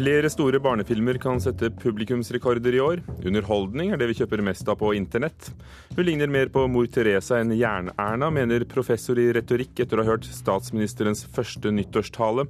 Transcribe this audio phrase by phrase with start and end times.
[0.00, 3.00] Flere store barnefilmer kan sette publikumsrekorder i år.
[3.20, 5.50] Underholdning er det vi kjøper mest av på internett.
[5.92, 10.14] Hun ligner mer på mor Teresa enn Jern-Erna, mener professor i retorikk etter å ha
[10.14, 12.46] hørt statsministerens første nyttårstale.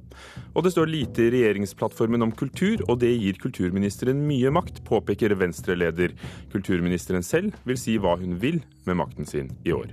[0.55, 5.35] Og det står lite i regjeringsplattformen om kultur, og det gir kulturministeren mye makt, påpeker
[5.43, 6.15] Venstre-leder.
[6.55, 9.91] Kulturministeren selv vil si hva hun vil med makten sin i år.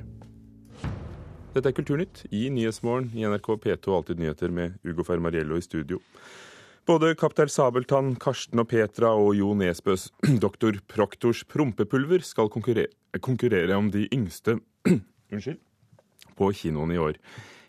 [1.57, 5.97] Dette er Kulturnytt i Nyhetsmorgen i NRK P2 Alltid nyheter med Ugo Fermariello i studio.
[6.87, 10.05] Både Kaptein Sabeltann, Karsten og Petra og Jo Nesbøs
[10.45, 14.55] doktor Proktors prompepulver skal konkurrere, konkurrere om de yngste
[15.33, 15.57] unnskyld,
[16.39, 17.19] på kinoen i år.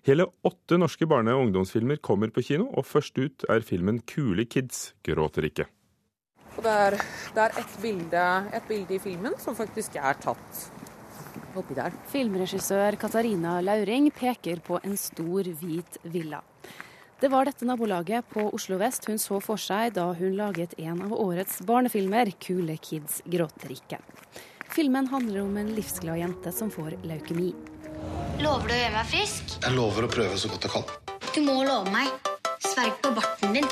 [0.06, 4.46] Hele åtte norske barne- og ungdomsfilmer kommer på kino, og først ut er filmen 'Kule
[4.46, 5.66] kids gråter ikke'.
[6.54, 7.00] Og det er,
[7.34, 10.68] det er et, bilde, et bilde i filmen som faktisk er tatt
[11.58, 11.90] oppi der.
[12.14, 16.44] Filmregissør Katarina Lauring peker på en stor, hvit villa.
[17.20, 21.00] Det var dette nabolaget på Oslo vest hun så for seg da hun laget en
[21.02, 23.98] av årets barnefilmer, 'Kule kids gråter ikke'.
[24.70, 27.50] Filmen handler om en livsglad jente som får leukemi.
[28.38, 29.58] Lover du å gjøre meg frisk?
[29.64, 30.86] Jeg lover å prøve så godt jeg kan.
[31.34, 32.06] Du må love meg.
[32.62, 33.68] Sverg på barten din.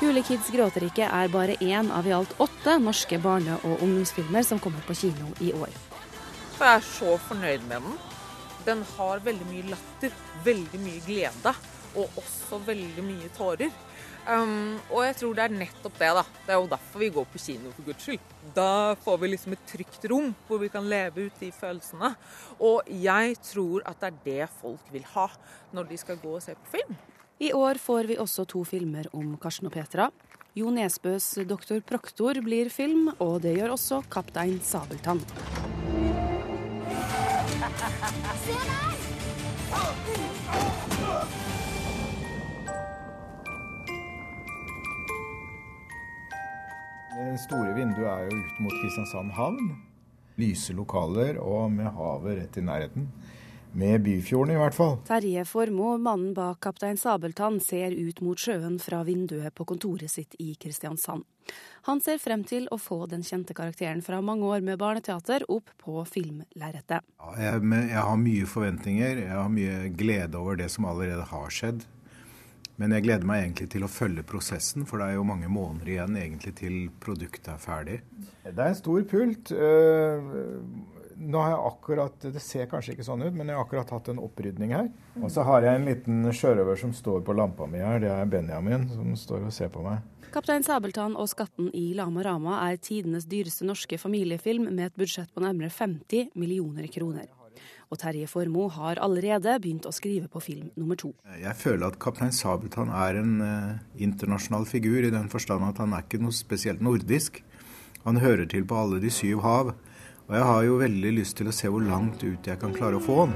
[0.00, 4.42] 'Kule kids gråter ikke' er bare én av i alt åtte norske barne- og ungdomsfilmer
[4.42, 5.70] som kommer på kino i år.
[6.58, 7.98] Jeg er så fornøyd med den.
[8.66, 10.10] Den har veldig mye latter,
[10.42, 11.54] veldig mye glede
[11.96, 13.72] og også veldig mye tårer.
[14.28, 16.24] Um, og jeg tror det er nettopp det, da.
[16.46, 18.34] Det er jo derfor vi går på kino, for guds skyld.
[18.54, 22.12] Da får vi liksom et trygt rom hvor vi kan leve ut de følelsene.
[22.60, 25.28] Og jeg tror at det er det folk vil ha
[25.76, 26.98] når de skal gå og se på film.
[27.40, 30.10] I år får vi også to filmer om Karsten og Petra.
[30.54, 35.24] Jo Nesbøs 'Doktor Proktor' blir film, og det gjør også 'Kaptein Sabeltann'.
[38.44, 38.99] Se der!
[47.20, 49.74] Det store vinduet er jo ut mot Kristiansand havn.
[50.40, 53.10] Lyse lokaler og med havet rett i nærheten.
[53.76, 54.96] Med Byfjorden, i hvert fall.
[55.06, 60.34] Terje Formoe, mannen bak Kaptein Sabeltann, ser ut mot sjøen fra vinduet på kontoret sitt
[60.40, 61.28] i Kristiansand.
[61.90, 65.70] Han ser frem til å få den kjente karakteren fra mange år med barneteater opp
[65.84, 67.04] på filmlerretet.
[67.04, 69.24] Ja, jeg, jeg har mye forventninger.
[69.26, 71.84] Jeg har mye glede over det som allerede har skjedd.
[72.80, 75.90] Men jeg gleder meg egentlig til å følge prosessen, for det er jo mange måneder
[75.92, 77.98] igjen egentlig til produktet er ferdig.
[78.46, 79.52] Det er en stor pult.
[79.52, 80.30] Eh,
[81.20, 84.08] nå har jeg akkurat, Det ser kanskje ikke sånn ut, men jeg har akkurat hatt
[84.08, 84.88] en opprydning her.
[85.20, 88.00] Og så har jeg en liten sjørøver som står på lampa mi her.
[88.00, 90.00] Det er Benjamin som står og ser på meg.
[90.32, 95.28] Kaptein Sabeltann og Skatten i Lama Rama er tidenes dyreste norske familiefilm med et budsjett
[95.34, 97.28] på nærmere 50 millioner kroner
[97.90, 101.12] og Terje Formoe har allerede begynt å skrive på film nummer to.
[101.40, 105.94] Jeg føler at Kaptein Sabeltann er en eh, internasjonal figur, i den forstand at han
[105.96, 107.42] er ikke noe spesielt nordisk.
[108.06, 109.74] Han hører til på alle de syv hav.
[110.30, 113.00] Og jeg har jo veldig lyst til å se hvor langt ut jeg kan klare
[113.00, 113.34] å få han.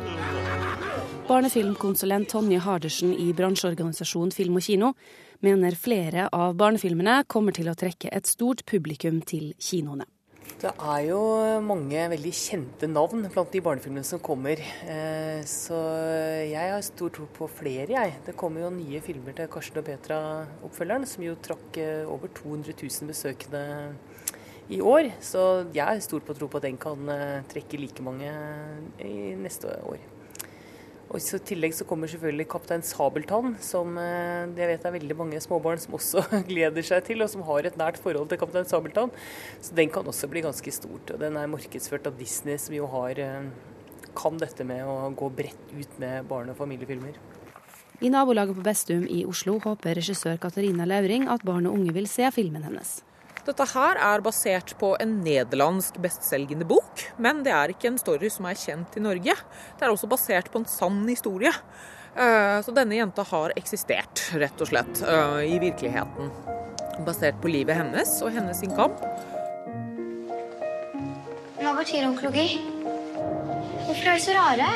[1.24, 4.92] Barnefilmkonsulent Tonje Hardersen i bransjeorganisasjonen Film og Kino
[5.44, 10.06] mener flere av barnefilmene kommer til å trekke et stort publikum til kinoene.
[10.64, 11.18] Det er jo
[11.60, 14.62] mange veldig kjente navn blant de barnefilmene som kommer.
[14.88, 15.76] Eh, så
[16.48, 18.14] jeg har stor tro på flere, jeg.
[18.24, 22.78] Det kommer jo nye filmer til Karsten og Petra-oppfølgeren, som jo trakk eh, over 200
[22.80, 23.62] 000 besøkende
[24.72, 25.10] i år.
[25.20, 25.44] Så
[25.76, 28.32] jeg har stor på tro på at den kan eh, trekke like mange
[29.04, 30.13] i neste år.
[31.12, 35.42] Og I tillegg så kommer selvfølgelig Kaptein Sabeltann, som eh, jeg vet er veldig mange
[35.42, 39.12] småbarn som også gleder seg til, og som har et nært forhold til Kaptein Sabeltann.
[39.62, 41.14] Så den kan også bli ganske stort.
[41.14, 45.30] og Den er markedsført av Disney, som jo har, eh, kan dette med å gå
[45.34, 47.20] bredt ut med barne- og familiefilmer.
[48.02, 52.08] I nabolaget på Bestum i Oslo håper regissør Katarina Lauring at barn og unge vil
[52.10, 53.02] se filmen hennes.
[53.44, 58.30] Dette her er basert på en nederlandsk bestselgende bok, men det er ikke en story
[58.32, 59.34] som er kjent i Norge.
[59.76, 61.52] Det er også basert på en sann historie.
[62.16, 66.32] Eh, så denne jenta har eksistert, rett og slett, eh, i virkeligheten.
[67.04, 69.04] Basert på livet hennes og hennes sin kamp.
[71.60, 72.62] Hva betyr onkologi?
[73.84, 74.72] Hvorfor er de så rare?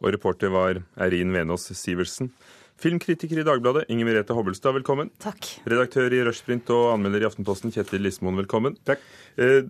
[0.00, 2.32] Og reporter var Eirin Venås Sivertsen.
[2.80, 5.10] Filmkritiker i Dagbladet, Inger Merete Hobbelstad, velkommen.
[5.22, 5.46] Takk.
[5.70, 8.76] Redaktør i Rushprint og anmelder i Aftenposten, Kjetil Lismoen, velkommen.
[8.88, 9.02] Takk.
[9.38, 9.62] Eh,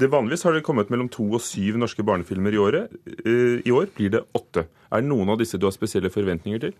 [0.00, 2.96] det Vanligvis har det kommet mellom to og syv norske barnefilmer i året.
[3.24, 4.66] Eh, I år blir det åtte.
[4.90, 6.74] Er det noen av disse du har spesielle forventninger til?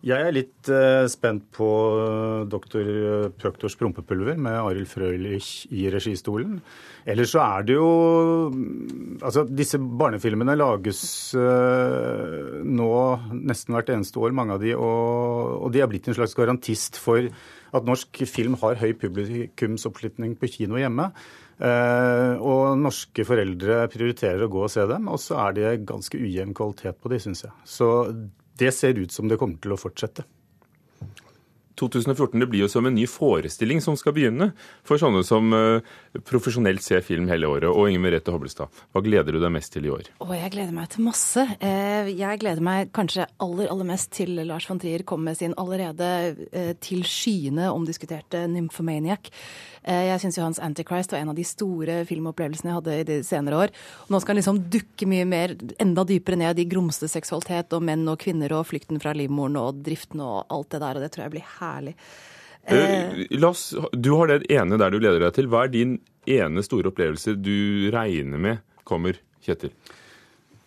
[0.00, 6.56] Jeg er litt uh, spent på uh, doktor uh, prompepulver med Arild Frølich i registolen.
[7.04, 7.90] Ellers så er det jo
[8.48, 11.02] mm, Altså, disse barnefilmene lages
[11.36, 12.90] nå
[13.36, 16.96] nesten hvert eneste år, mange av de, og, og de er blitt en slags garantist
[17.00, 17.28] for
[17.76, 21.10] at norsk film har høy publikumsoppslutning på kino hjemme.
[21.60, 26.56] Og norske foreldre prioriterer å gå og se dem, og så er det ganske ujevn
[26.56, 27.52] kvalitet på de, syns jeg.
[27.68, 27.90] Så
[28.60, 30.26] det ser ut som det kommer til å fortsette.
[31.80, 34.50] 2014 det blir jo som en ny forestilling som skal begynne
[34.86, 35.80] for sånne som uh,
[36.28, 37.68] profesjonelt ser film hele året.
[37.70, 40.10] Og Inger Merete Hobbelstad, hva gleder du deg mest til i år?
[40.20, 41.46] Å, jeg gleder meg til masse.
[41.58, 45.56] Eh, jeg gleder meg kanskje aller, aller mest til Lars von Trier kom med sin
[45.60, 46.10] allerede
[46.50, 49.30] eh, til skyene omdiskuterte Nymphomaniac.
[49.82, 53.06] Eh, jeg syns jo hans Antichrist var en av de store filmopplevelsene jeg hadde i
[53.08, 53.74] de senere år.
[54.12, 58.04] Nå skal han liksom dukke mye mer, enda dypere ned i grumsete seksualitet og menn
[58.10, 61.26] og kvinner og flykten fra livmoren og driften og alt det der, og det tror
[61.26, 61.69] jeg blir herlig.
[62.70, 65.48] Eh, oss, du har det ene der du leder deg til.
[65.50, 65.96] Hva er din
[66.28, 69.72] ene store opplevelse du regner med kommer, Kjetil?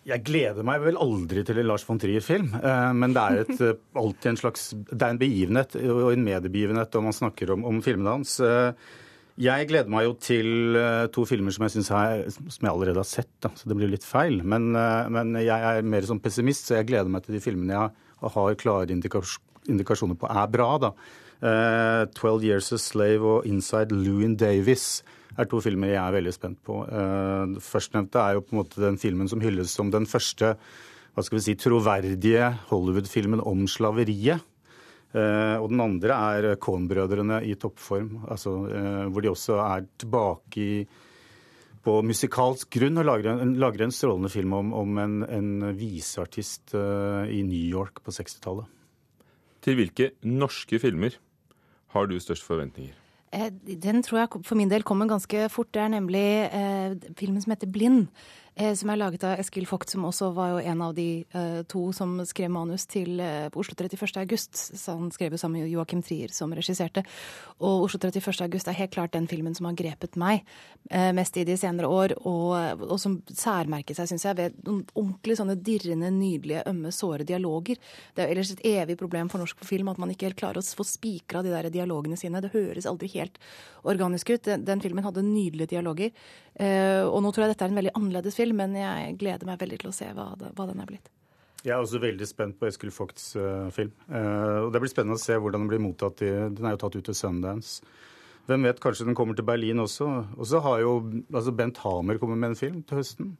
[0.04, 2.50] Jeg gleder meg vel aldri til en Lars von Trier-film,
[2.98, 3.62] men det er et,
[3.96, 7.78] alltid en slags Det er en begivenhet og en mediebegivenhet om man snakker om, om
[7.84, 8.34] filmene hans.
[9.34, 13.00] Jeg gleder meg jo til eh, to filmer som jeg, synes jeg, som jeg allerede
[13.00, 14.38] har sett, da, så det blir litt feil.
[14.46, 17.74] Men, eh, men, jeg er mer som pessimist, så jeg gleder meg til de filmene
[17.74, 20.78] jeg har klare indikasjoner på er bra.
[20.78, 20.92] da.
[21.44, 25.02] Uh, Years a Slave' og 'Inside Louin Davis'
[25.36, 26.84] er to filmer jeg er veldig spent på.
[26.86, 30.54] Uh, Førstnevnte er jo på en måte den filmen som hylles som den første
[31.14, 34.42] hva skal vi si, troverdige Hollywood-filmen om slaveriet.
[35.14, 40.58] Uh, og den andre er Cohn-brødrene i toppform, altså, uh, hvor de også er tilbake
[40.58, 40.86] i,
[41.84, 46.74] på musikalsk grunn og lager en, lager en strålende film om, om en, en viseartist
[46.74, 48.73] i New York på 60-tallet.
[49.64, 51.16] Til hvilke norske filmer
[51.94, 52.92] har du størst forventninger?
[53.82, 55.72] Den tror jeg for min del kommer ganske fort.
[55.74, 58.06] Det er nemlig eh, filmen som heter 'Blind'.
[58.56, 61.64] Eh, som er laget av Eskil Vogt, som også var jo en av de uh,
[61.66, 64.12] to som skrev manus til uh, på Oslo 31.
[64.20, 64.54] august.
[64.78, 67.02] Så han skrev jo sammen med Joakim Trier, som regisserte.
[67.58, 68.44] Og Oslo 31.
[68.46, 70.46] august er helt klart den filmen som har grepet meg
[71.16, 75.38] mest i de senere år, og, og som særmerket seg, syns jeg, ved noen ordentlig
[75.38, 77.80] sånne dirrende, nydelige, ømme, såre dialoger.
[78.12, 80.76] Det er ellers et evig problem for norsk film at man ikke helt klarer å
[80.76, 82.42] få spikra de der dialogene sine.
[82.44, 83.40] Det høres aldri helt
[83.88, 84.44] organisk ut.
[84.44, 86.12] Den, den filmen hadde nydelige dialoger.
[86.60, 89.60] og nå tror jeg dette er en veldig annerledes film film, men jeg gleder meg
[89.60, 91.10] veldig til å se hva, det, hva den er blitt.
[91.64, 93.94] Jeg er også veldig spent på Eskil Vogts uh, film.
[94.10, 96.20] Uh, og Det blir spennende å se hvordan den blir mottatt.
[96.20, 97.80] I, den er jo tatt ut til Sundance.
[98.44, 100.10] Hvem vet, kanskje den kommer til Berlin også.
[100.36, 100.98] Og så har jo
[101.32, 103.30] altså Bent Hamer kommet med en film til høsten.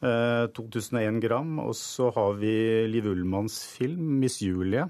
[0.00, 1.58] Uh, 2001 gram.
[1.66, 2.54] Og så har vi
[2.88, 4.88] Liv Ullmanns film 'Miss Julie'.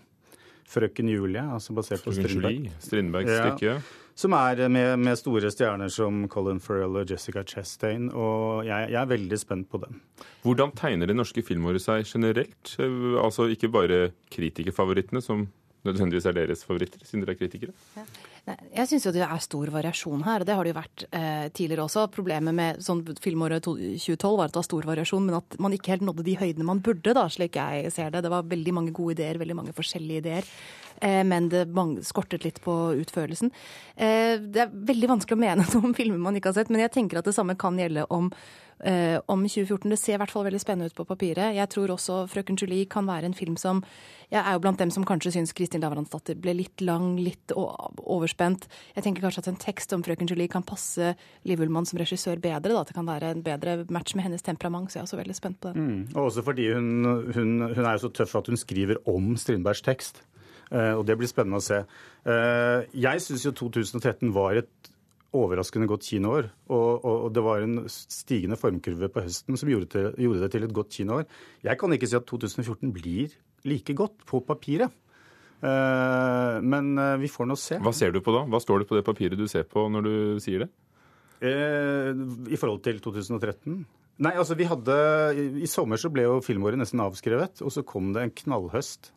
[0.66, 2.70] 'Frøken Julie', altså basert på Strindberg.
[2.82, 3.44] Strindbergs ja.
[3.46, 3.80] stykke
[4.16, 8.08] som er med, med, store stjerner som Colin Farrell og Jessica Chastain.
[8.16, 10.00] Og jeg, jeg, er veldig spent på den.
[10.46, 12.72] Hvordan tegner det norske filmåret seg generelt?
[13.20, 13.98] Altså ikke bare
[14.32, 15.44] kritikerfavorittene, som
[15.86, 17.76] nødvendigvis er deres favoritter, siden dere er kritikere?
[17.96, 18.06] Ja.
[18.46, 21.46] Jeg syns jo det er stor variasjon her, og det har det jo vært eh,
[21.50, 22.04] tidligere også.
[22.14, 25.96] Problemet med sånn filmåret 2012 var at det var stor variasjon, men at man ikke
[25.96, 28.22] helt nådde de høydene man burde, da, slik jeg ser det.
[28.22, 30.50] Det var veldig mange gode ideer, veldig mange forskjellige ideer.
[31.02, 31.64] Eh, men det
[32.06, 33.50] skortet litt på utførelsen.
[33.96, 36.84] Eh, det er veldig vanskelig å mene noe om filmer man ikke har sett, men
[36.84, 38.30] jeg tenker at det samme kan gjelde om
[38.76, 39.88] Uh, om 2014.
[39.88, 41.54] Det ser i hvert fall veldig spennende ut på papiret.
[41.56, 43.82] Jeg tror også 'Frøken Julie' kan være en film som
[44.30, 48.66] Jeg er jo blant dem som kanskje syns 'Kristin Lavransdatter' ble litt lang, litt overspent.
[48.94, 52.36] Jeg tenker kanskje at en tekst om 'Frøken Julie' kan passe Liv Ullmann som regissør
[52.36, 52.74] bedre.
[52.74, 52.80] Da.
[52.80, 54.90] At det kan være en bedre match med hennes temperament.
[54.90, 55.86] Så jeg er også veldig spent på den.
[55.86, 56.08] Mm.
[56.14, 59.80] Og også fordi hun, hun, hun er jo så tøff at hun skriver om Strindbergs
[59.80, 60.22] tekst.
[60.70, 61.84] Uh, og det blir spennende å se.
[62.26, 64.90] Uh, jeg syns jo 2013 var et
[65.36, 66.50] overraskende godt kinoår.
[66.68, 70.52] Og, og, og, det var en stigende formkurve på høsten som gjorde, til, gjorde, det
[70.54, 71.26] til et godt kinoår.
[71.66, 73.34] Jeg kan ikke si at 2014 blir
[73.66, 74.94] like godt på papiret.
[75.56, 77.78] Uh, men uh, vi får nå se.
[77.82, 78.44] Hva ser du på da?
[78.52, 80.70] Hva står det på det papiret du ser på når du sier det?
[81.40, 82.12] Uh,
[82.52, 83.80] I forhold til 2013?
[84.24, 84.94] Nei, altså vi hadde
[85.60, 87.60] I sommer så ble jo filmåret nesten avskrevet.
[87.64, 89.12] Og så kom det en knallhøst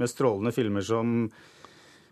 [0.00, 1.24] med strålende filmer som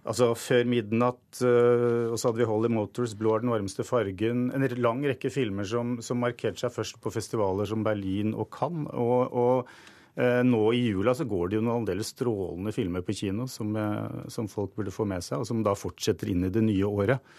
[0.08, 4.48] Altså Før midnatt, uh, og så hadde vi Holly Motors, 'Blå er den varmeste fargen'.
[4.56, 8.88] En lang rekke filmer som, som markerte seg først på festivaler som Berlin og Cannes.
[8.96, 9.68] Og, og
[10.16, 13.76] uh, nå i jula så går det jo noen aldeles strålende filmer på kino som,
[13.76, 16.88] uh, som, folk burde få med seg, og som da fortsetter inn i det nye
[16.88, 17.36] året.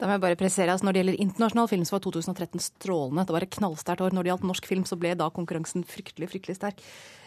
[0.00, 3.24] Da må jeg bare presisere, altså Når det gjelder internasjonal film, så var 2013 strålende.
[3.28, 4.14] Det var et knallsterkt år.
[4.16, 6.80] Når det gjaldt norsk film, så ble da konkurransen fryktelig, fryktelig sterk.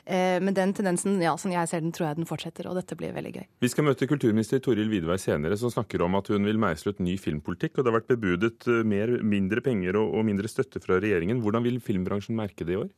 [0.10, 2.98] Eh, men den tendensen, ja, som jeg ser den, tror jeg den fortsetter, og dette
[2.98, 3.46] blir veldig gøy.
[3.62, 7.04] Vi skal møte kulturminister Toril Vidvei senere, som snakker om at hun vil meisle ut
[7.06, 7.78] ny filmpolitikk.
[7.78, 11.46] Og det har vært bebudet eh, mer, mindre penger og, og mindre støtte fra regjeringen.
[11.46, 12.90] Hvordan vil filmbransjen merke det i år?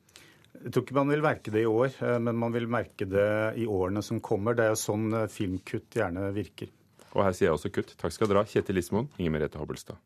[0.56, 3.28] Jeg tror ikke man vil merke det i år, eh, men man vil merke det
[3.60, 4.56] i årene som kommer.
[4.56, 6.72] Det er jo sånn filmkutt gjerne virker.
[7.16, 7.96] Og her sier jeg også kutt.
[7.96, 9.96] Takk skal dere ha, Kjetil Ismoen, Inger Merete Hobbelstad.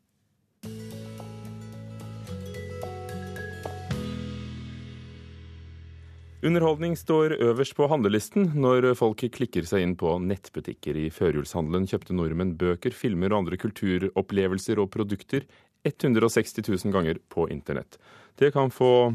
[6.41, 10.97] Underholdning står øverst på handlelisten når folk klikker seg inn på nettbutikker.
[10.97, 15.45] I førjulshandelen kjøpte nordmenn bøker, filmer og andre kulturopplevelser og produkter
[15.85, 17.99] 160 000 ganger på internett.
[18.41, 19.13] Det kan få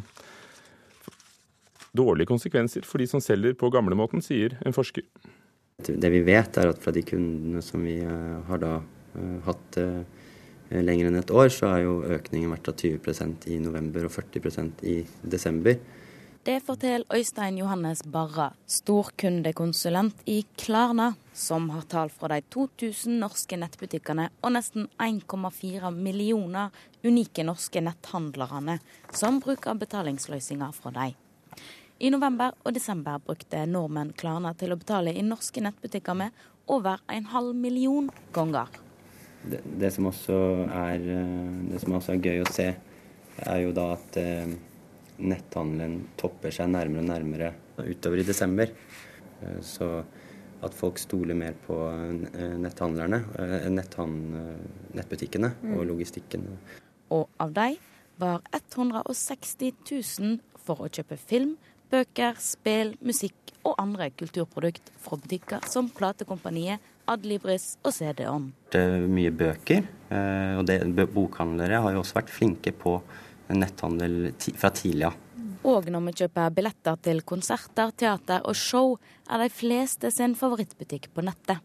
[1.98, 5.08] dårlige konsekvenser for de som selger på gamlemåten, sier en forsker.
[5.88, 9.78] Det vi vet, er at fra de kundene som vi eh, har da eh, hatt
[9.82, 10.24] eh,
[10.82, 14.84] lenger enn et år, så har jo økningen vært av 20% i november og 40%
[14.90, 15.78] i desember.
[16.46, 23.58] Det forteller Øystein Johannes Barra, storkundekonsulent i Klarna, som har tall fra de 2000 norske
[23.58, 26.70] nettbutikkene og nesten 1,4 millioner
[27.02, 28.78] unike norske netthandlerne
[29.10, 31.18] som bruker betalingsløsninger fra dem.
[31.96, 36.36] I november og desember brukte nordmenn Klarna til å betale i norske nettbutikker med
[36.68, 38.68] over en halv million ganger.
[39.46, 42.66] Det, det, som er, eh, det, som også er, gøy å se,
[43.46, 44.52] er jo da at eh,
[45.24, 47.52] netthandelen topper seg nærmere og nærmere
[47.86, 48.74] utover i desember.
[49.40, 49.90] Eh, så
[50.66, 53.22] at folk stoler mer på eh, netthandlerne,
[54.98, 55.78] nettbutikkene mm.
[55.78, 56.50] og logistikken.
[57.16, 57.70] Og av de
[58.20, 61.56] var 160 000 for å kjøpe film,
[61.92, 68.50] bøker, spill, musikk og andre kulturprodukt fra butikker som platekompaniet Adlibris og CD-ON.
[68.74, 70.80] Det er mye bøker, eh, og det,
[71.14, 72.98] bokhandlere har jo også vært flinke på
[73.54, 75.22] netthandel fra tidlig av.
[75.66, 78.98] Og når vi kjøper billetter til konserter, teater og show,
[79.30, 81.62] er de fleste sin favorittbutikk på nettet.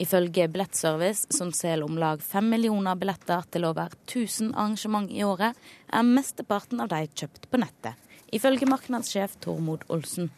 [0.00, 5.58] Ifølge Billettservice, som selger om lag fem millioner billetter til over 1000 arrangement i året,
[5.92, 10.30] er mesteparten av de kjøpt på nettet ifølge markedssjef Tormod Olsen.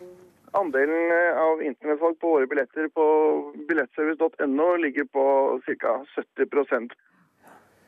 [0.52, 3.04] Andelen eh, av internettsalg på våre billetter på
[3.68, 5.24] billettservice.no ligger på
[5.64, 5.94] ca.
[6.16, 6.92] 70%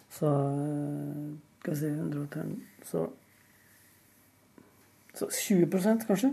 [0.08, 1.26] Så eh,
[1.60, 3.04] skal vi si 110 så,
[5.14, 6.32] så 20% kanskje?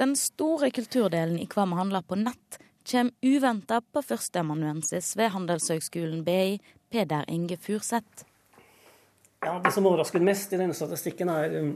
[0.00, 2.58] Den store kulturdelen i hva vi handler på nett,
[2.90, 6.58] kommer uventa på førsteamanuensis ved Handelshøgskolen BI,
[6.90, 8.24] Peder Inge Furseth.
[9.44, 11.74] Ja, Det som overrasker mest i denne statistikken, er um,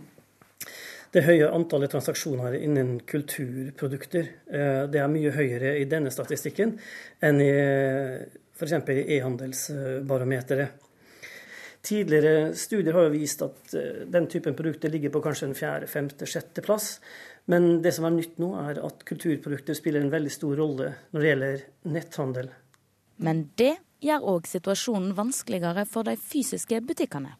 [1.14, 4.30] det høye antallet transaksjoner innen kulturprodukter.
[4.50, 6.75] Eh, det er mye høyere i denne statistikken
[7.23, 7.50] enn i
[8.54, 8.75] f.eks.
[8.88, 10.80] e-handelsbarometeret.
[11.85, 16.26] Tidligere studier har vist at eh, den typen produkter ligger på kanskje en fjerde, femte,
[16.26, 16.99] sjette plass.
[17.52, 21.21] Men det som er nytt nå, er at kulturprodukter spiller en veldig stor rolle når
[21.21, 22.50] det gjelder netthandel.
[23.23, 27.37] Men det gjør òg situasjonen vanskeligere for de fysiske butikkene.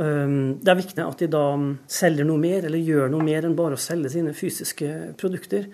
[0.00, 1.46] Ehm, det er viktig at de da
[1.90, 5.68] selger noe mer, eller gjør noe mer enn bare å selge sine fysiske produkter.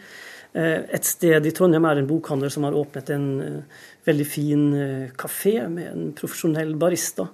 [0.57, 4.63] Eh, et sted i Trondheim er en bokhandler som har åpnet en eh, veldig fin
[4.73, 7.29] eh, kafé med en profesjonell barista.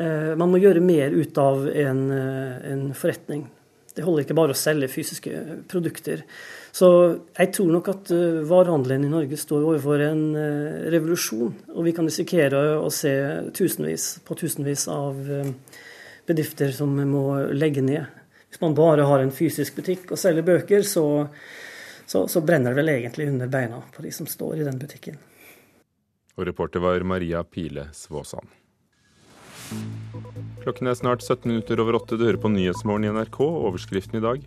[0.00, 3.42] Man må gjøre mer ut av en, en forretning.
[3.92, 6.22] Det holder ikke bare å selge fysiske produkter.
[6.72, 6.88] Så
[7.34, 8.12] jeg tror nok at
[8.48, 10.22] varehandelen i Norge står overfor en
[10.94, 11.52] revolusjon.
[11.74, 13.12] Og vi kan risikere å se
[13.58, 15.20] tusenvis på tusenvis av
[16.30, 18.06] bedrifter som må legge ned.
[18.50, 21.04] Hvis man bare har en fysisk butikk og selger bøker, så,
[22.06, 25.20] så, så brenner det vel egentlig under beina på de som står i den butikken.
[26.38, 28.48] Og reporter var Maria Pile Svåsand.
[30.64, 32.18] Klokken er snart 17 minutter over åtte.
[32.18, 33.38] Du hører på Nyhetsmorgen i NRK.
[33.40, 34.42] Overskriften i dag.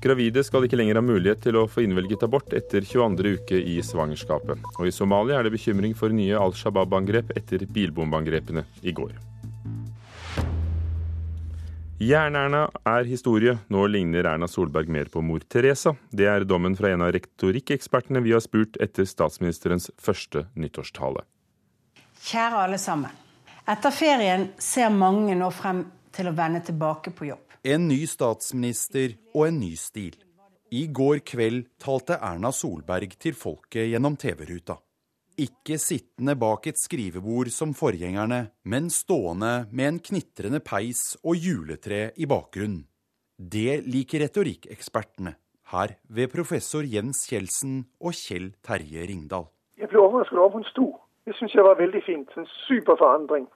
[0.00, 3.36] Gravide skal ikke lenger ha mulighet til å få innvilget abort etter 22.
[3.40, 4.64] uke i svangerskapet.
[4.78, 9.12] Og i Somalia er det bekymring for nye Al Shabaab-angrep etter bilbombeangrepene i går.
[12.04, 13.54] Jern-Erna er historie.
[13.72, 15.94] Nå ligner Erna Solberg mer på mor Teresa.
[16.12, 21.24] Det er dommen fra en av retorikkekspertene vi har spurt etter statsministerens første nyttårstale.
[22.24, 23.14] Kjære alle sammen.
[23.64, 25.80] Etter ferien ser mange nå frem
[26.12, 27.56] til å vende tilbake på jobb.
[27.64, 30.18] En ny statsminister og en ny stil.
[30.76, 34.76] I går kveld talte Erna Solberg til folket gjennom TV-ruta.
[35.34, 42.12] Ikke sittende bak et skrivebord som forgjengerne, men stående med en knitrende peis og juletre
[42.14, 42.84] i bakgrunnen.
[43.34, 45.32] Det liker retorikkekspertene,
[45.74, 49.48] her ved professor Jens Kjeldsen og Kjell Terje Ringdal.
[49.74, 50.86] Jeg ble overrasket over hun sto.
[51.26, 52.30] Det syns jeg var veldig fint.
[52.38, 53.48] En super forandring.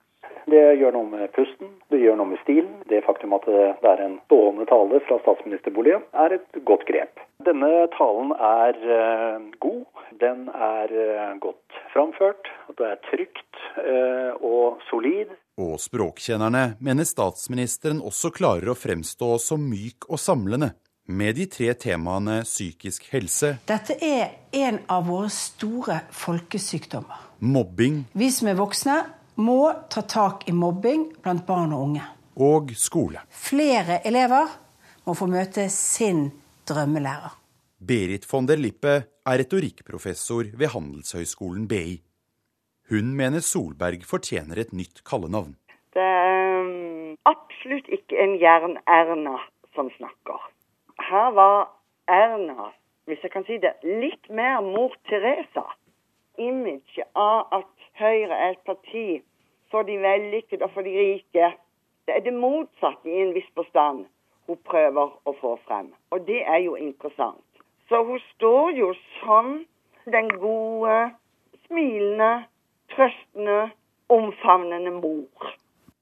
[0.48, 2.70] Det gjør noe med pusten, det gjør noe med stilen.
[2.88, 7.20] Det faktum at det er en stående tale fra statsministerboligen, er et godt grep.
[7.44, 9.84] Denne talen er uh, god.
[10.22, 12.48] Den er uh, godt framført.
[12.78, 15.36] Det er trygt uh, og solid.
[15.60, 20.72] Og språkkjennerne mener statsministeren også klarer å fremstå som myk og samlende
[21.08, 27.24] med de tre temaene psykisk helse Dette er en av våre store folkesykdommer.
[27.40, 28.02] Mobbing.
[28.18, 28.98] Vi som er voksne,
[29.38, 32.04] må ta tak i mobbing blant barn og unge.
[32.38, 33.22] Og skole.
[33.30, 34.50] Flere elever
[35.06, 36.28] må få møte sin
[36.68, 37.34] drømmelærer.
[37.78, 38.94] Berit von der Lippe
[39.26, 42.00] er retorikkprofessor ved Handelshøyskolen BI.
[42.90, 45.54] Hun mener Solberg fortjener et nytt kallenavn.
[45.94, 49.36] Det er um, absolutt ikke en Jern-Erna
[49.76, 50.48] som snakker.
[51.08, 51.68] Her var
[52.08, 52.72] Erna,
[53.06, 55.66] hvis jeg kan si det, litt mer mor Teresa.
[56.38, 59.06] Image av at Høyre er et parti
[59.72, 61.50] for de vellykkede og for de rike.
[62.06, 64.06] Det er det motsatte i en viss forstand
[64.48, 65.90] hun prøver å få frem.
[66.14, 67.44] Og det er jo interessant.
[67.90, 69.58] Så hun står jo som
[70.08, 70.98] den gode,
[71.66, 72.46] smilende,
[72.94, 73.58] trøstende,
[74.08, 75.50] omfavnende mor.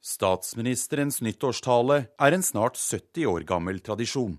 [0.06, 4.36] Statsministerens nyttårstale er en snart 70 år gammel tradisjon.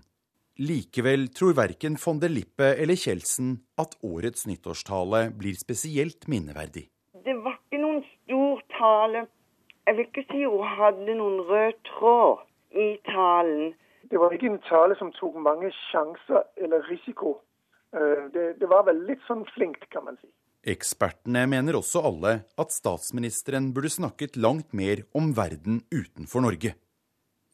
[0.58, 6.88] Likevel tror verken von der Lippe eller Kjeldsen at årets nyttårstale blir spesielt minneverdig
[7.28, 9.26] det var ikke noen stor tale.
[9.86, 12.44] Jeg vil ikke si hun hadde noen rød tråd
[12.76, 13.74] i talen.
[14.10, 17.38] Det var ikke en tale som tok mange sjanser eller risiko.
[17.96, 20.28] Øh, det, det var vel litt sånn flinkt, kan man si.
[20.68, 26.74] Ekspertene mener også alle at statsministeren burde snakket langt mer om verden utenfor Norge.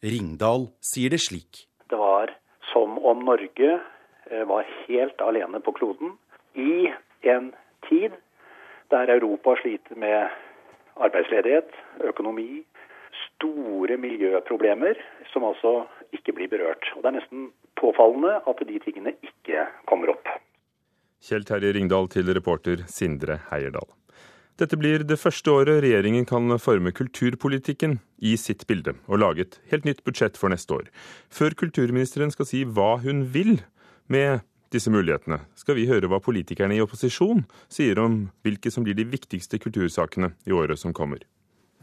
[0.03, 1.67] Ringdal sier det slik.
[1.91, 2.33] Det var
[2.73, 6.17] som om Norge øh, var helt alene på kloden
[6.55, 6.91] i
[7.23, 7.53] en
[7.89, 8.17] tid
[8.91, 10.35] der Europa sliter med
[10.97, 11.71] arbeidsledighet,
[12.11, 12.65] økonomi,
[13.25, 14.99] store miljøproblemer
[15.33, 15.85] som altså
[16.15, 16.87] ikke blir berørt.
[16.97, 20.29] Og Det er nesten påfallende at de tingene ikke kommer opp.
[21.25, 23.89] Kjell Terje Ringdal til reporter Sindre Heierdal.
[24.55, 29.57] Dette blir det første året regjeringen kan forme kulturpolitikken i sitt bilde, og lage et
[29.73, 30.91] helt nytt budsjett for neste år.
[31.27, 33.57] Før kulturministeren skal si hva hun vil
[34.07, 38.97] med disse mulighetene, skal vi høre hva politikerne i opposisjon sier om hvilke som blir
[38.99, 41.23] de viktigste kultursakene i året som kommer.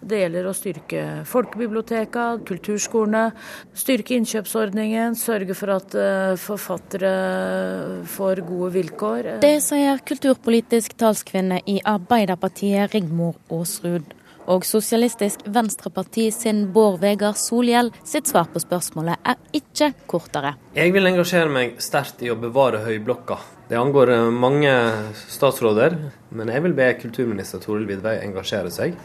[0.01, 3.35] Det gjelder å styrke folkebiblioteka, kulturskolene,
[3.77, 7.11] styrke innkjøpsordningen, sørge for at eh, forfattere
[8.09, 9.29] får gode vilkår.
[9.45, 14.17] Det sier kulturpolitisk talskvinne i Arbeiderpartiet Rigmor Aasrud
[14.49, 20.55] og Sosialistisk Venstreparti sin Bård Vegar Solhjell sitt svar på spørsmålet er ikke kortere.
[20.77, 23.37] Jeg vil engasjere meg sterkt i å bevare Høyblokka.
[23.69, 24.71] Det angår eh, mange
[25.31, 25.97] statsråder,
[26.35, 28.97] men jeg vil be kulturminister Toril Vidvei engasjere seg.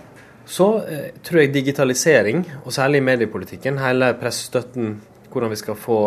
[0.46, 4.96] Så eh, tror jeg digitalisering, og særlig mediepolitikken, hele pressestøtten,
[5.32, 6.00] hvordan vi skal få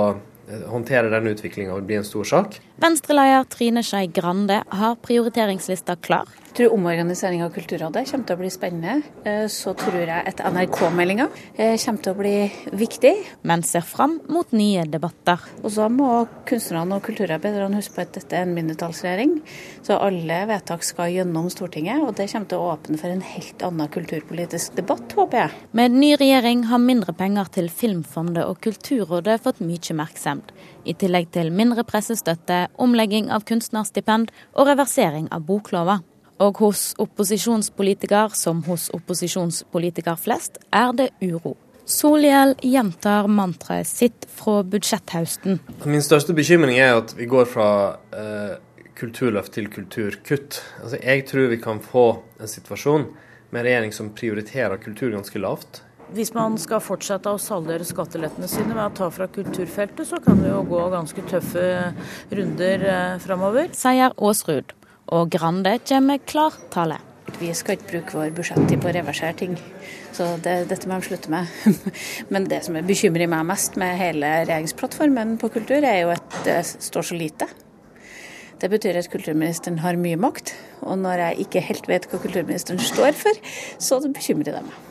[0.69, 2.59] håndtere den utviklinga og bli en stor sak.
[2.79, 6.29] Venstreleder Trine Skei Grande har prioriteringslista klar.
[6.49, 8.93] Jeg tror omorganisering av Kulturrådet kommer til å bli spennende.
[9.27, 12.33] Eh, så tror jeg at NRK-meldinga eh, kommer til å bli
[12.79, 13.13] viktig.
[13.47, 15.43] Men ser fram mot nye debatter.
[15.61, 19.37] Og så må kunstnerne og kulturarbeiderne huske på at dette er en mindretallsregjering.
[19.85, 23.67] Så alle vedtak skal gjennom Stortinget, og det kommer til å åpne for en helt
[23.69, 25.63] annen kulturpolitisk debatt, håper jeg.
[25.77, 30.51] Med ny regjering har mindre penger til Filmfondet og Kulturrådet fått mye oppmerksomhet nevnd,
[30.85, 36.01] i tillegg til mindre pressestøtte, omlegging av kunstnerstipend og reversering av boklova.
[36.39, 41.57] Og hos opposisjonspolitiker, som hos opposisjonspolitiker flest, er det uro.
[41.85, 45.59] Solhjell gjentar mantraet sitt fra budsjetthausten.
[45.85, 48.55] Min største bekymring er at vi går fra eh,
[48.95, 50.61] kulturløft til kulturkutt.
[50.83, 53.09] Altså, jeg tror vi kan få en situasjon
[53.49, 55.81] med regjering som prioriterer kultur ganske lavt.
[56.09, 60.41] Hvis man skal fortsette å saldere skattelettene sine ved å ta fra kulturfeltet, så kan
[60.41, 61.65] det jo gå ganske tøffe
[62.33, 63.69] runder eh, framover.
[63.77, 64.73] Sier Aasrud.
[65.13, 66.97] Og Grande kommer med klartale.
[67.37, 69.53] Vi skal ikke bruke vår budsjettid på å reversere ting.
[70.17, 71.53] Så det, dette må de slutte med.
[72.33, 76.59] Men det som bekymrer meg mest med hele regjeringsplattformen på kultur, er jo at det
[76.71, 77.49] står så lite.
[78.59, 80.55] Det betyr at kulturministeren har mye makt.
[80.81, 83.43] Og når jeg ikke helt vet hva kulturministeren står for,
[83.77, 84.88] så bekymrer det meg.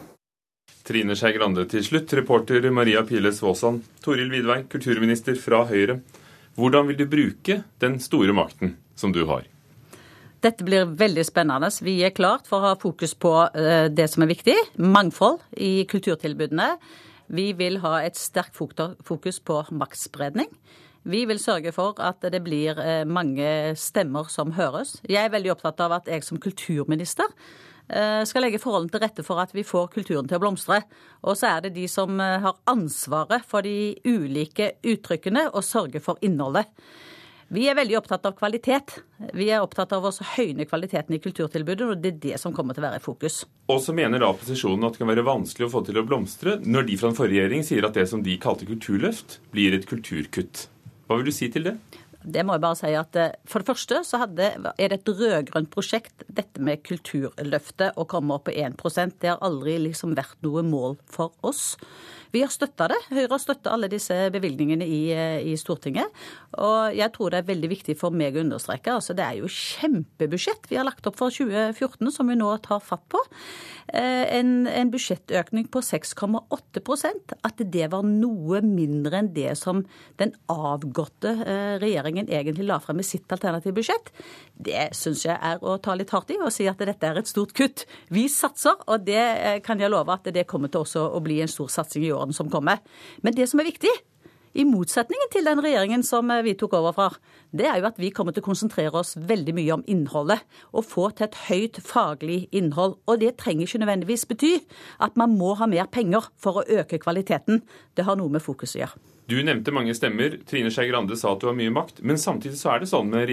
[0.88, 3.82] Trine Skei Grande til slutt, reporter Maria Piles Vaasan.
[4.00, 5.98] Toril Vidvei, kulturminister fra Høyre.
[6.56, 9.44] Hvordan vil du bruke den store makten som du har?
[10.40, 11.68] Dette blir veldig spennende.
[11.84, 14.56] Vi er klart for å ha fokus på eh, det som er viktig.
[14.80, 16.70] Mangfold i kulturtilbudene.
[17.36, 20.48] Vi vil ha et sterkt fokus på maktspredning.
[21.04, 24.96] Vi vil sørge for at det blir eh, mange stemmer som høres.
[25.04, 27.28] Jeg er veldig opptatt av at jeg som kulturminister
[27.88, 30.82] skal legge forholdene til rette for at vi får kulturen til å blomstre.
[31.24, 36.20] Og så er det de som har ansvaret for de ulike uttrykkene og sørger for
[36.20, 36.68] innholdet.
[37.48, 38.98] Vi er veldig opptatt av kvalitet.
[39.32, 42.76] Vi er opptatt av å høyne kvaliteten i kulturtilbudet, og det er det som kommer
[42.76, 43.38] til å være i fokus.
[43.72, 46.58] Og så mener da opposisjonen at det kan være vanskelig å få til å blomstre,
[46.60, 49.88] når de fra den forrige regjering sier at det som de kalte kulturløft, blir et
[49.88, 50.66] kulturkutt.
[51.08, 51.74] Hva vil du si til det?
[52.22, 55.10] Det må jeg bare si at eh, For det første så hadde, er det et
[55.20, 60.38] rød-grønt prosjekt, dette med Kulturløftet, å komme opp på 1% Det har aldri liksom vært
[60.42, 61.76] noe mål for oss.
[62.34, 62.98] Vi har støtta det.
[63.08, 66.12] Høyre har støtta alle disse bevilgningene i, eh, i, Stortinget.
[66.60, 68.92] Og jeg tror det er veldig viktig for meg å understreke.
[68.92, 72.80] altså Det er jo kjempebudsjett vi har lagt opp for 2014, som vi nå tar
[72.80, 73.18] fatt på.
[73.88, 79.80] Eh, en, en budsjettøkning på 6,8% At det var noe mindre enn det som
[80.20, 84.10] den avgåtte eh, regjeringen egentlig la frem i sitt alternative budsjett,
[84.52, 87.30] det syns jeg er å ta litt hardt i og si at dette er et
[87.30, 87.86] stort kutt.
[88.12, 91.50] Vi satser, og det kan jeg love at det kommer til også å bli en
[91.50, 92.82] stor satsing i år årene som kommer.
[93.22, 93.94] Men det som er viktig,
[94.58, 97.08] i motsetningen til den regjeringen som vi tok over fra,
[97.54, 100.42] det er jo at vi kommer til å konsentrere oss veldig mye om innholdet.
[100.72, 102.96] Og få til et høyt faglig innhold.
[103.06, 104.54] Og det trenger ikke nødvendigvis bety
[105.04, 107.62] at man må ha mer penger for å øke kvaliteten.
[107.94, 109.04] Det har noe med fokus å gjøre.
[109.28, 110.38] Du nevnte mange stemmer.
[110.48, 112.00] Trine Skei Grande sa at du har mye makt.
[112.00, 113.28] Men samtidig så er det sånn med,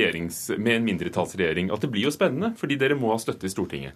[0.60, 3.96] med en mindretallsregjering at det blir jo spennende, fordi dere må ha støtte i Stortinget.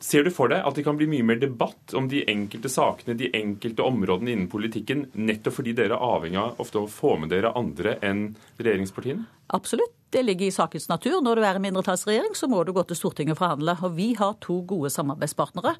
[0.00, 3.18] Ser du for deg at det kan bli mye mer debatt om de enkelte sakene,
[3.20, 7.34] de enkelte områdene innen politikken, nettopp fordi dere er avhengig av ofte å få med
[7.34, 9.28] dere andre enn regjeringspartiene?
[9.52, 9.99] Absolutt.
[10.10, 11.20] Det ligger i sakens natur.
[11.22, 13.76] Når du er en mindretallsregjering, så må du gå til Stortinget og forhandle.
[13.86, 15.76] Og vi har to gode samarbeidspartnere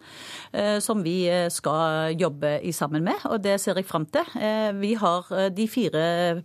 [0.55, 4.29] eh, som vi eh, skal jobbe i sammen med, og det ser jeg fram til.
[4.39, 6.03] Eh, vi har eh, de fire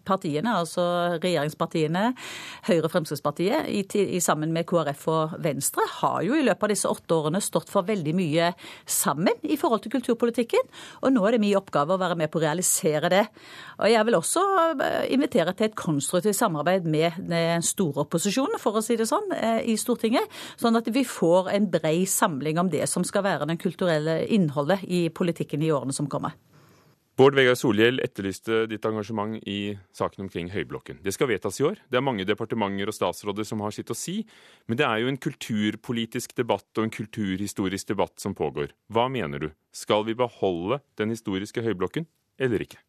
[0.07, 0.85] partiene, altså
[1.21, 2.07] regjeringspartiene,
[2.65, 3.83] Høyre og Fremskrittspartiet, i,
[4.17, 7.69] i, sammen med KrF og Venstre, har jo i løpet av disse åtte årene stått
[7.69, 8.49] for veldig mye
[8.89, 10.65] sammen i forhold til kulturpolitikken.
[11.05, 13.23] Og nå er det min oppgave å være med på å realisere det.
[13.77, 14.43] Og jeg vil også
[14.73, 19.29] eh, invitere til et konstruktivt samarbeid med den store opposisjonen, for å si det sånn,
[19.35, 20.31] eh, i Stortinget.
[20.57, 24.83] Sånn at vi får en brei samling om det som skal være den kulturelle innholdet
[24.87, 26.33] i politikken i årene som kommer.
[27.15, 30.97] Bård Vegar Solhjell etterlyste ditt engasjement i saken omkring Høyblokken.
[30.99, 31.79] Det skal vedtas i år.
[31.87, 34.17] Det er mange departementer og statsråder som har sitt å si.
[34.67, 38.75] Men det er jo en kulturpolitisk debatt og en kulturhistorisk debatt som pågår.
[38.91, 39.47] Hva mener du?
[39.71, 42.83] Skal vi beholde den historiske Høyblokken eller ikke?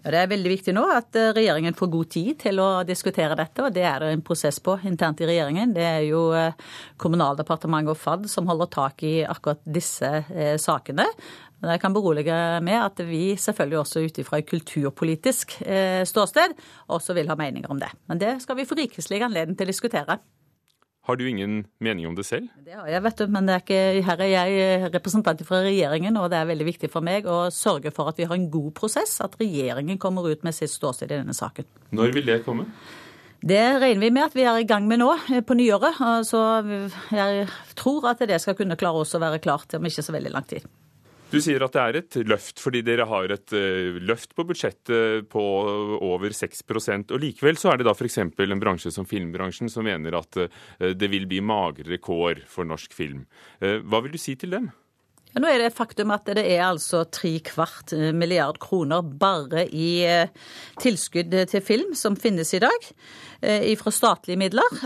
[0.00, 3.36] Ja, det er veldig viktig nå at eh, regjeringen får god tid til å diskutere
[3.36, 5.74] dette, og det er det en prosess på internt i regjeringen.
[5.76, 6.56] Det er jo eh,
[7.00, 11.04] Kommunaldepartementet og FAD som holder tak i akkurat disse eh, sakene.
[11.60, 12.34] Men jeg kan berolige
[12.64, 15.58] med at vi selvfølgelig også ut ifra et kulturpolitisk
[16.08, 16.54] ståsted
[16.88, 17.90] også vil ha meninger om det.
[18.08, 20.16] Men det skal vi få rikeslig anledning til å diskutere.
[21.08, 22.48] Har du ingen mening om det selv?
[22.60, 23.26] Det har jeg, vet du.
[23.32, 27.28] Men ikke, her er jeg representant fra regjeringen, og det er veldig viktig for meg
[27.28, 30.72] å sørge for at vi har en god prosess, at regjeringen kommer ut med sitt
[30.72, 31.68] ståsted i denne saken.
[31.96, 32.68] Når vil det komme?
[33.40, 35.96] Det regner vi med at vi er i gang med nå, eh, på nyåret.
[36.28, 36.40] Så
[37.16, 40.34] jeg tror at det skal kunne klare oss å være klart om ikke så veldig
[40.36, 40.68] lang tid.
[41.30, 45.28] Du sier at det er et løft fordi dere har et uh, løft på budsjettet
[45.30, 45.44] på
[46.02, 48.18] over 6% og Likevel så er det da f.eks.
[48.24, 50.50] en bransje som filmbransjen som mener at uh,
[50.90, 53.24] det vil bli magrere kår for norsk film.
[53.62, 54.70] Uh, hva vil du si til dem?
[55.30, 60.02] Ja, nå er det faktum at det er altså tre kvart milliard kroner bare i
[60.82, 62.88] tilskudd til film som finnes i dag
[63.78, 64.80] fra statlige midler.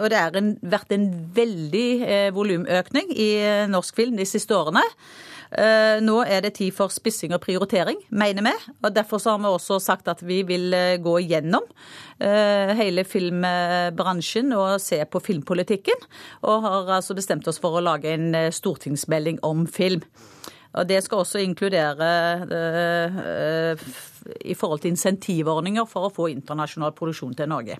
[0.00, 0.40] Og det har
[0.72, 1.04] vært en
[1.36, 1.90] veldig
[2.32, 3.28] volumøkning i
[3.68, 4.86] norsk film de siste årene.
[5.48, 8.52] Eh, nå er det tid for spissing og prioritering, mener vi.
[8.84, 11.64] og Derfor har vi også sagt at vi vil eh, gå gjennom
[12.20, 16.08] eh, hele filmbransjen og se på filmpolitikken.
[16.44, 20.04] Og har altså bestemt oss for å lage en stortingsmelding om film.
[20.76, 22.06] Og Det skal også inkludere
[24.44, 27.78] i forhold til insentivordninger for å få internasjonal produksjon til Norge.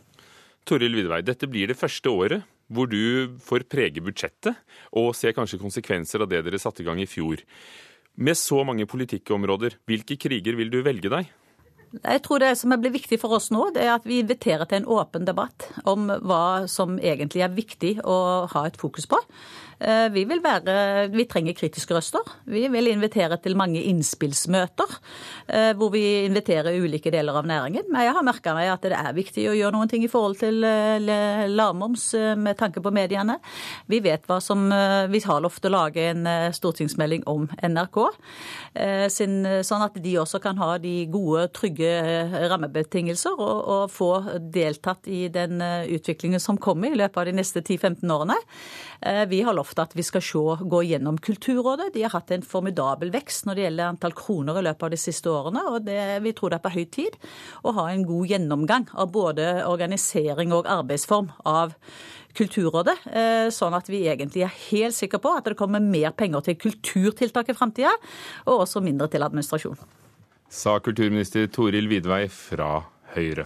[0.66, 4.56] Toril Vidvei, dette blir det første året hvor du får prege budsjettet
[4.96, 7.42] og se kanskje konsekvenser av det dere satte i gang i fjor.
[8.18, 11.28] Med så mange politikkområder, hvilke kriger vil du velge deg?
[11.92, 14.82] Jeg tror Det som blir viktig for oss nå, det er at vi inviterer til
[14.82, 18.18] en åpen debatt om hva som egentlig er viktig å
[18.52, 19.20] ha et fokus på.
[19.78, 22.24] Eh, vi vil være Vi trenger kritiske røster.
[22.50, 24.94] Vi vil invitere til mange innspillsmøter
[25.46, 27.86] eh, hvor vi inviterer ulike deler av næringen.
[27.88, 30.40] Men jeg har merka meg at det er viktig å gjøre noen ting i forhold
[30.42, 33.38] til eh, lavmoms med tanke på mediene.
[33.86, 37.98] Vi vet hva som Vi har lovt å lage en stortingsmelding om NRK,
[39.12, 44.10] sånn at de også kan ha de gode, trygge rammebetingelser og, og få
[44.54, 48.36] deltatt i den utviklingen som kommer i løpet av de neste 10-15 årene.
[49.30, 51.92] Vi har lovt at vi skal se, gå gjennom Kulturrådet.
[51.94, 55.00] De har hatt en formidabel vekst når det gjelder antall kroner i løpet av de
[55.00, 55.62] siste årene.
[55.70, 57.18] og det, Vi tror det er på høy tid
[57.62, 61.76] å ha en god gjennomgang av både organisering og arbeidsform av
[62.38, 66.44] Kulturrådet, eh, sånn at vi egentlig er helt sikre på at det kommer mer penger
[66.46, 67.94] til kulturtiltak i framtida,
[68.46, 69.78] og også mindre til administrasjon.
[70.48, 72.80] Sa kulturminister Toril Vidvei fra
[73.12, 73.44] Høyre.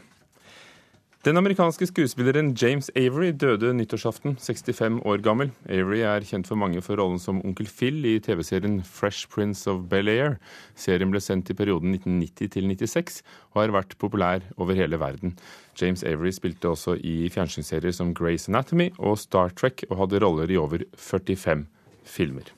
[1.27, 5.51] Den amerikanske skuespilleren James Avery døde nyttårsaften, 65 år gammel.
[5.71, 9.85] Avery er kjent for mange for rollen som onkel Phil i TV-serien Fresh Prince of
[9.91, 10.39] Bel-Air.
[10.79, 13.21] Serien ble sendt i perioden 1990 til 96
[13.53, 15.35] og har vært populær over hele verden.
[15.79, 20.51] James Avery spilte også i fjernsynsserier som Grace Anatomy og Star Trek, og hadde roller
[20.51, 21.67] i over 45
[22.07, 22.51] filmer.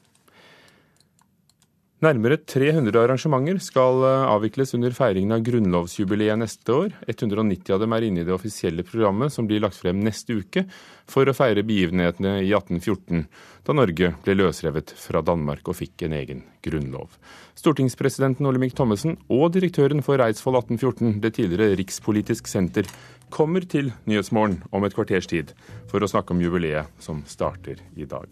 [2.05, 6.90] Nærmere 300 arrangementer skal eh, avvikles under feiringen av grunnlovsjubileet neste år.
[7.09, 10.67] 190 av dem er inne i det offisielle programmet som blir lagt frem neste uke
[11.09, 13.25] for å feire begivenhetene i 1814,
[13.64, 17.14] da Norge ble løsrevet fra Danmark og fikk en egen grunnlov.
[17.57, 22.90] Stortingspresidenten Olemic Thommessen og direktøren for Eidsvoll 1814, det tidligere Rikspolitisk senter,
[23.33, 25.57] kommer til Nyhetsmorgen om et kvarters tid
[25.88, 28.29] for å snakke om jubileet som starter i dag.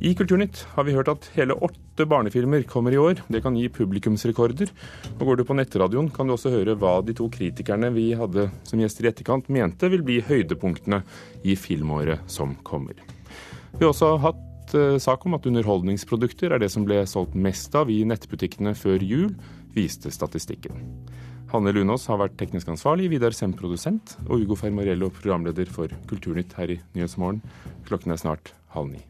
[0.00, 3.20] I Kulturnytt har vi hørt at hele åtte barnefilmer kommer i år.
[3.28, 4.72] Det kan gi publikumsrekorder.
[5.18, 8.48] Og går du på nettradioen, kan du også høre hva de to kritikerne vi hadde
[8.64, 11.02] som gjester i etterkant, mente vil bli høydepunktene
[11.44, 12.96] i filmåret som kommer.
[13.76, 17.76] Vi har også hatt uh, sak om at underholdningsprodukter er det som ble solgt mest
[17.76, 19.34] av i nettbutikkene før jul,
[19.76, 20.80] viste statistikken.
[21.50, 26.54] Hanne Lunås har vært teknisk ansvarlig, Vidar Sem produsent og Ugo Fermarello programleder for Kulturnytt
[26.58, 27.42] her i Nyhetsmorgen.
[27.88, 29.02] Klokken er snart halv ni.